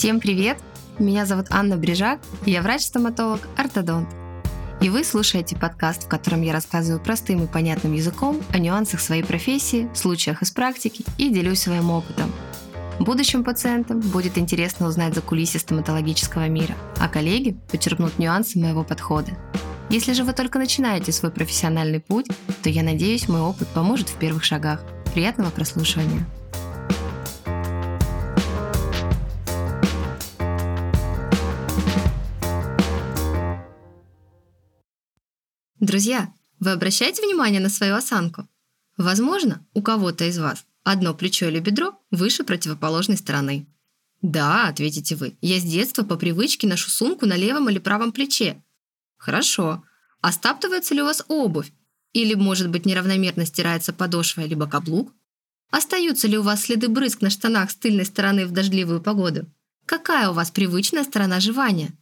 [0.00, 0.56] Всем привет!
[0.98, 4.08] Меня зовут Анна Брижак, я врач-стоматолог, ортодонт.
[4.80, 9.22] И вы слушаете подкаст, в котором я рассказываю простым и понятным языком о нюансах своей
[9.22, 12.32] профессии, случаях из практики и делюсь своим опытом.
[12.98, 19.32] Будущим пациентам будет интересно узнать за кулисы стоматологического мира, а коллеги подчеркнут нюансы моего подхода.
[19.90, 22.28] Если же вы только начинаете свой профессиональный путь,
[22.62, 24.82] то я надеюсь, мой опыт поможет в первых шагах.
[25.12, 26.24] Приятного прослушивания!
[35.80, 38.46] Друзья, вы обращаете внимание на свою осанку?
[38.98, 43.66] Возможно, у кого-то из вас одно плечо или бедро выше противоположной стороны.
[44.20, 48.62] Да, ответите вы, я с детства по привычке ношу сумку на левом или правом плече.
[49.16, 49.82] Хорошо.
[50.20, 51.72] А стаптывается ли у вас обувь?
[52.12, 55.14] Или, может быть, неравномерно стирается подошва либо каблук?
[55.70, 59.46] Остаются ли у вас следы брызг на штанах с тыльной стороны в дождливую погоду?
[59.86, 61.94] Какая у вас привычная сторона жевания?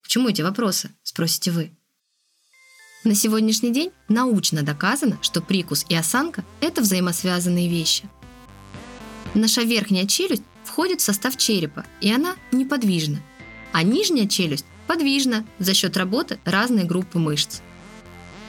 [0.00, 1.72] К чему эти вопросы, спросите вы?
[3.02, 8.04] На сегодняшний день научно доказано, что прикус и осанка– это взаимосвязанные вещи.
[9.32, 13.20] Наша верхняя челюсть входит в состав черепа, и она неподвижна,
[13.72, 17.60] а нижняя челюсть подвижна за счет работы разной группы мышц.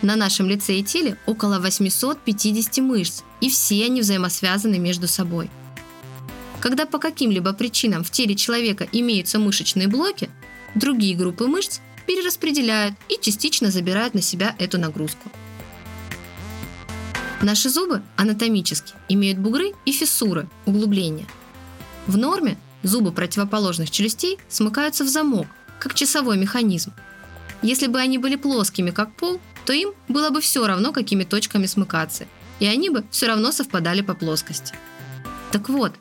[0.02, 5.50] На нашем лице и теле около 850 мышц, и все они взаимосвязаны между собой.
[6.60, 10.30] Когда по каким-либо причинам в теле человека имеются мышечные блоки,
[10.76, 15.32] другие группы мышц перераспределяют и частично забирают на себя эту нагрузку.
[17.42, 21.26] Наши зубы анатомически имеют бугры и фиссуры, углубления.
[22.06, 25.48] В норме зубы противоположных челюстей смыкаются в замок,
[25.80, 26.94] как часовой механизм.
[27.64, 31.66] Если бы они были плоскими, как пол, то им было бы все равно, какими точками
[31.66, 32.28] смыкаться,
[32.60, 34.74] и они бы все равно совпадали по плоскости.
[35.52, 35.94] Так вот,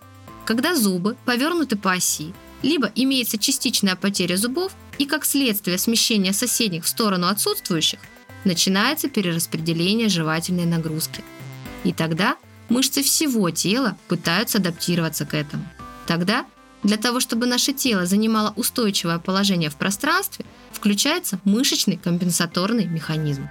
[0.44, 6.84] когда зубы повернуты по оси, либо имеется частичная потеря зубов, и как следствие смещения соседних
[6.84, 7.98] в сторону отсутствующих,
[8.44, 11.24] начинается перераспределение жевательной нагрузки.
[11.84, 12.36] И тогда
[12.68, 15.66] мышцы всего тела пытаются адаптироваться к этому.
[16.06, 16.44] Тогда
[16.82, 23.48] для того, чтобы наше тело занимало устойчивое положение в пространстве, включается мышечный компенсаторный механизм.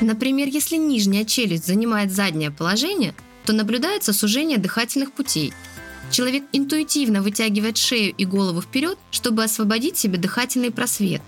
[0.00, 3.14] Например, если нижняя челюсть занимает заднее положение,
[3.44, 5.54] то наблюдается сужение дыхательных путей–
[6.10, 11.22] Человек интуитивно вытягивает шею и голову вперед, чтобы освободить себе дыхательный просвет.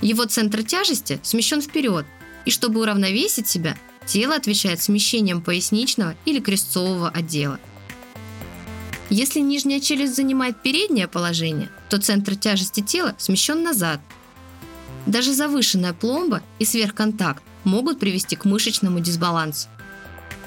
[0.00, 2.06] Его центр тяжести смещен вперед,
[2.44, 7.58] и чтобы уравновесить себя, тело отвечает смещением поясничного или крестцового отдела.
[9.10, 14.00] Если нижняя челюсть занимает переднее положение, то центр тяжести тела смещен назад.
[15.06, 19.68] Даже завышенная пломба и сверхконтакт могут привести к мышечному дисбалансу.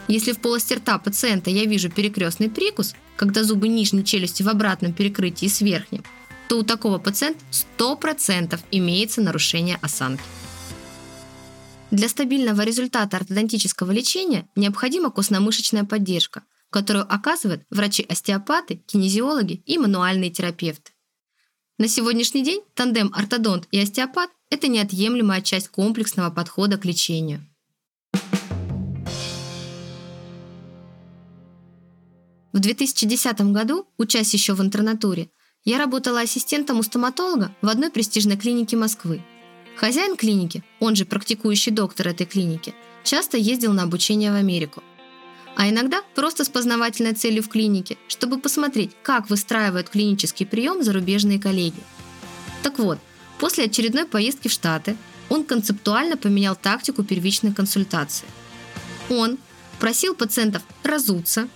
[0.08, 4.94] Если в полости рта пациента я вижу перекрестный прикус, когда зубы нижней челюсти в обратном
[4.94, 6.04] перекрытии с верхним,
[6.48, 7.44] то у такого пациента
[7.80, 10.24] 100% имеется нарушение осанки.
[11.92, 20.92] Для стабильного результата ортодонтического лечения необходима костно-мышечная поддержка, которую оказывают врачи-остеопаты, кинезиологи и мануальные терапевты.
[21.78, 27.46] На сегодняшний день тандем ортодонт и остеопат– это неотъемлемая часть комплексного подхода к лечению.
[32.56, 35.30] В 2010 году, учась еще в интернатуре,
[35.66, 39.22] я работала ассистентом у стоматолога в одной престижной клинике Москвы.
[39.76, 42.74] Хозяин клиники, он же практикующий доктор этой клиники,
[43.04, 44.82] часто ездил на обучение в Америку.
[45.58, 51.42] А иногда просто с познавательной целью в клинике, чтобы посмотреть, как выстраивают клинический прием зарубежные
[51.42, 51.84] коллеги.
[52.64, 53.00] Так вот,
[53.38, 54.96] после очередной поездки в Штаты
[55.28, 58.28] он концептуально поменял тактику первичной консультации.
[59.10, 59.40] Он
[59.78, 61.50] просил пациентов разуться,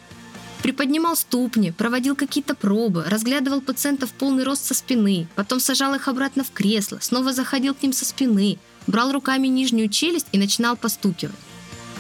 [0.62, 6.44] Приподнимал ступни, проводил какие-то пробы, разглядывал пациентов полный рост со спины, потом сажал их обратно
[6.44, 11.36] в кресло, снова заходил к ним со спины, брал руками нижнюю челюсть и начинал постукивать.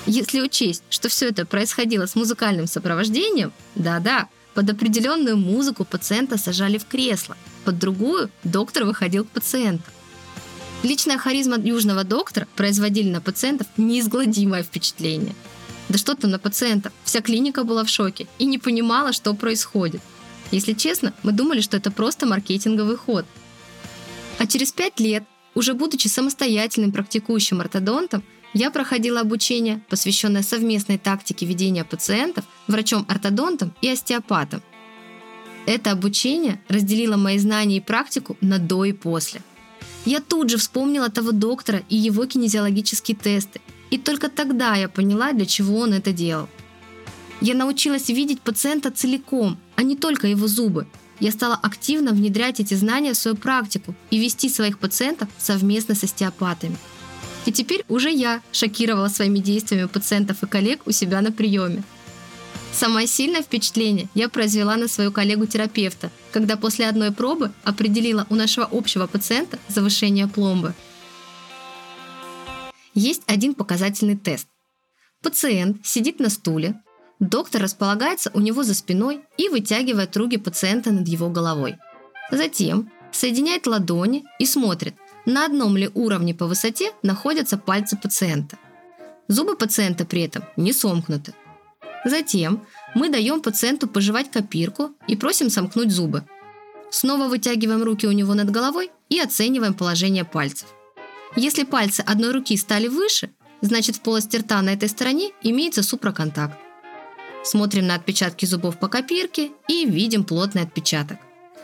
[0.06, 6.78] Если учесть, что все это происходило с музыкальным сопровождением, да-да, под определенную музыку пациента сажали
[6.78, 9.90] в кресло, под другую доктор выходил к пациенту.
[10.84, 15.36] Личная харизма южного доктора производили на пациентов неизгладимое впечатление–
[15.90, 16.94] да что там на пациентов?
[17.04, 20.02] Вся клиника была в шоке и не понимала, что происходит.
[20.52, 23.26] Если честно, мы думали, что это просто маркетинговый ход.
[24.38, 25.24] А через пять лет,
[25.56, 33.90] уже будучи самостоятельным практикующим ортодонтом, я проходила обучение, посвященное совместной тактике ведения пациентов врачом-ортодонтом и
[33.90, 34.62] остеопатом.
[35.66, 39.42] Это обучение разделило мои знания и практику на до и после.
[40.06, 45.34] Я тут же вспомнила того доктора и его кинезиологические тесты, и только тогда я поняла,
[45.34, 46.48] для чего он это делал.
[47.42, 50.88] Я научилась видеть пациента целиком, а не только его зубы.
[51.20, 56.04] Я стала активно внедрять эти знания в свою практику и вести своих пациентов совместно с
[56.04, 56.78] остеопатами.
[57.46, 61.84] И теперь уже я шокировала своими действиями пациентов и коллег у себя на приеме.
[62.72, 68.68] Самое сильное впечатление я произвела на свою коллегу-терапевта, когда после одной пробы определила у нашего
[68.72, 70.74] общего пациента завышение пломбы.
[73.02, 74.50] Есть один показательный тест.
[75.24, 76.84] Пациент сидит на стуле,
[77.22, 81.78] доктор располагается у него за спиной и вытягивает руки пациента над его головой.
[82.30, 88.58] Затем соединяет ладони и смотрит, на одном ли уровне по высоте находятся пальцы пациента.
[89.30, 91.34] Зубы пациента при этом не сомкнуты.
[92.04, 92.66] Затем
[92.96, 96.26] мы даем пациенту пожевать копирку и просим сомкнуть зубы.
[96.90, 100.68] Снова вытягиваем руки у него над головой и оцениваем положение пальцев.
[101.36, 103.30] Если пальцы одной руки стали выше,
[103.62, 106.58] значит в полости рта на этой стороне имеется супроконтакт.
[107.44, 111.18] Смотрим на отпечатки зубов по копирке и видим плотный отпечаток.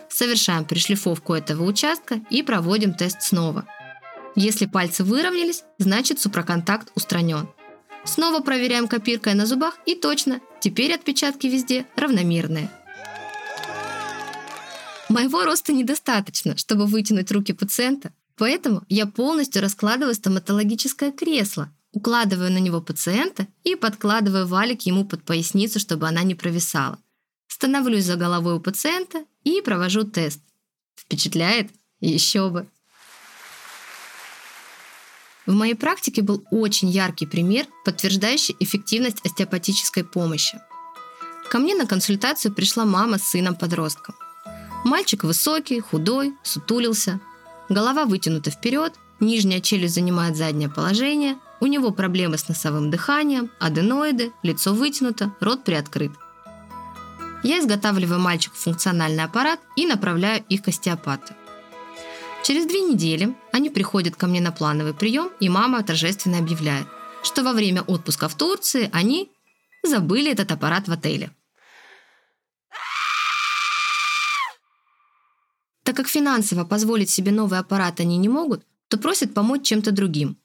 [0.09, 3.65] Совершаем пришлифовку этого участка и проводим тест снова.
[4.35, 7.49] Если пальцы выровнялись, значит супроконтакт устранен.
[8.05, 12.69] Снова проверяем копиркой на зубах и точно, теперь отпечатки везде равномерные.
[15.09, 22.59] Моего роста недостаточно, чтобы вытянуть руки пациента, поэтому я полностью раскладываю стоматологическое кресло, укладываю на
[22.59, 26.99] него пациента и подкладываю валик ему под поясницу, чтобы она не провисала.
[27.47, 30.41] Становлюсь за головой у пациента и провожу тест.
[30.95, 31.71] Впечатляет?
[32.01, 32.67] Еще бы.
[35.45, 40.59] В моей практике был очень яркий пример, подтверждающий эффективность остеопатической помощи.
[41.49, 44.15] Ко мне на консультацию пришла мама с сыном-подростком.
[44.83, 47.19] Мальчик высокий, худой, сутулился.
[47.69, 54.31] Голова вытянута вперед, нижняя челюсть занимает заднее положение, у него проблемы с носовым дыханием, аденоиды,
[54.43, 56.11] лицо вытянуто, рот приоткрыт.
[57.43, 61.33] Я изготавливаю мальчику функциональный аппарат и направляю их к остеопату.
[62.43, 66.85] Через две недели они приходят ко мне на плановый прием, и мама торжественно объявляет,
[67.23, 69.31] что во время отпуска в Турции они
[69.83, 71.31] забыли этот аппарат в отеле.
[75.85, 80.37] Так как финансово позволить себе новый аппарат они не могут, то просят помочь чем-то другим.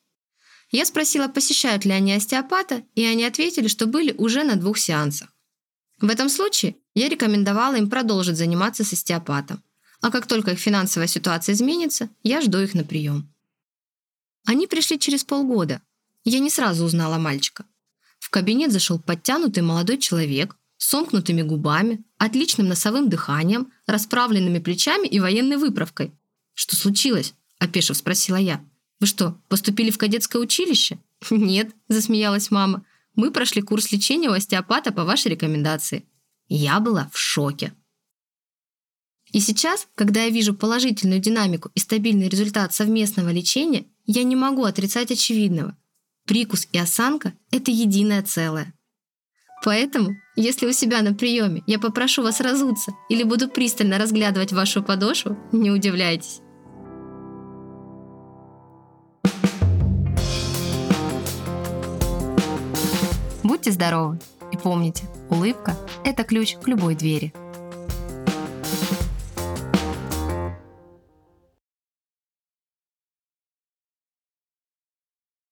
[0.70, 5.34] Я спросила, посещают ли они остеопата, и они ответили, что были уже на двух сеансах.
[6.00, 9.60] В этом случае я рекомендовала им продолжить заниматься с остеопатом
[10.00, 13.32] а как только их финансовая ситуация изменится, я жду их на прием.
[14.46, 15.82] Они пришли через полгода.
[16.24, 17.64] Я не сразу узнала мальчика.
[18.18, 25.18] В кабинет зашел подтянутый молодой человек с сомкнутыми губами, отличным носовым дыханием, расправленными плечами и
[25.18, 26.12] военной выправкой.
[26.52, 28.62] «Что случилось?»– опешив спросила я.
[29.00, 30.98] «Вы что, поступили в кадетское училище?»
[31.30, 32.84] «Нет»,– засмеялась мама.
[33.14, 36.04] «Мы прошли курс лечения у остеопата по вашей рекомендации».
[36.48, 37.72] Я была в шоке.
[39.32, 44.64] И сейчас, когда я вижу положительную динамику и стабильный результат совместного лечения, я не могу
[44.64, 45.74] отрицать очевидного.
[46.26, 48.74] Прикус и осанка– это единое целое.
[49.62, 54.82] Поэтому, если у себя на приеме я попрошу вас разуться или буду пристально разглядывать вашу
[54.82, 56.40] подошву, не удивляйтесь.
[63.42, 64.18] Будьте здоровы
[64.52, 67.34] и помните, улыбка– это ключ к любой двери.